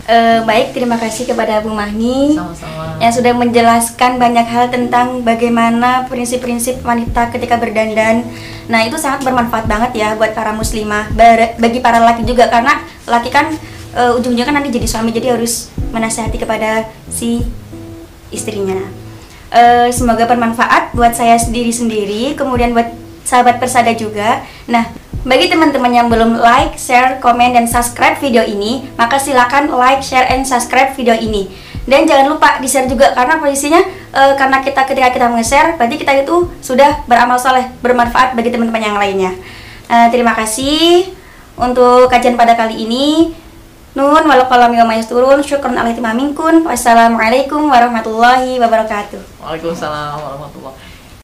Uh, 0.10 0.42
baik, 0.42 0.74
terima 0.74 0.98
kasih 0.98 1.30
kepada 1.30 1.62
Bu 1.62 1.70
Mahni 1.70 2.34
Sama-sama. 2.34 2.98
yang 2.98 3.14
sudah 3.14 3.30
menjelaskan 3.30 4.18
banyak 4.18 4.42
hal 4.42 4.74
tentang 4.74 5.22
bagaimana 5.22 6.10
prinsip-prinsip 6.10 6.82
wanita 6.82 7.30
ketika 7.30 7.62
berdandan. 7.62 8.26
Nah, 8.66 8.82
itu 8.90 8.98
sangat 8.98 9.22
bermanfaat 9.22 9.70
banget 9.70 10.02
ya 10.02 10.18
buat 10.18 10.34
para 10.34 10.50
muslimah, 10.58 11.14
bagi 11.62 11.78
para 11.78 12.02
laki 12.02 12.26
juga 12.26 12.50
karena 12.50 12.82
laki 13.06 13.30
kan 13.30 13.54
uh, 13.94 14.18
ujung-ujungnya 14.18 14.50
kan 14.50 14.58
nanti 14.58 14.74
jadi 14.74 14.90
suami, 14.90 15.14
jadi 15.14 15.38
harus 15.38 15.70
menasihati 15.94 16.42
kepada 16.42 16.90
si 17.14 17.46
istrinya. 18.34 18.82
Eh, 19.50 19.90
semoga 19.90 20.30
bermanfaat 20.30 20.94
buat 20.94 21.18
saya 21.18 21.34
sendiri-sendiri, 21.34 22.38
kemudian 22.38 22.70
buat 22.70 22.94
sahabat 23.30 23.62
persada 23.62 23.94
juga. 23.94 24.42
Nah, 24.66 24.90
bagi 25.22 25.46
teman-teman 25.46 25.94
yang 25.94 26.08
belum 26.10 26.42
like, 26.42 26.74
share, 26.82 27.22
komen, 27.22 27.54
dan 27.54 27.70
subscribe 27.70 28.18
video 28.18 28.42
ini, 28.42 28.90
maka 28.98 29.22
silakan 29.22 29.70
like, 29.70 30.02
share, 30.02 30.26
and 30.34 30.42
subscribe 30.50 30.98
video 30.98 31.14
ini. 31.14 31.46
Dan 31.86 32.10
jangan 32.10 32.34
lupa 32.34 32.58
di-share 32.58 32.90
juga 32.90 33.14
karena 33.14 33.42
posisinya 33.42 33.82
eh, 34.14 34.34
karena 34.38 34.62
kita 34.62 34.82
ketika 34.90 35.10
kita 35.14 35.26
nge-share, 35.30 35.78
berarti 35.78 35.96
kita 36.02 36.12
itu 36.26 36.50
sudah 36.62 37.06
beramal 37.06 37.38
soleh, 37.38 37.70
bermanfaat 37.86 38.34
bagi 38.34 38.50
teman-teman 38.50 38.82
yang 38.82 38.98
lainnya. 38.98 39.32
Eh, 39.90 40.08
terima 40.10 40.34
kasih 40.34 41.14
untuk 41.58 42.10
kajian 42.10 42.38
pada 42.38 42.58
kali 42.58 42.86
ini. 42.86 43.34
Nun 43.98 44.22
walaupun 44.22 44.56
wa 44.62 44.96
turun, 45.02 45.42
alaikum 45.42 46.06
aminkun. 46.06 46.62
Wassalamualaikum 46.62 47.68
warahmatullahi 47.68 48.62
wabarakatuh. 48.62 49.42
Waalaikumsalam 49.42 50.14
warahmatullahi 50.22 50.89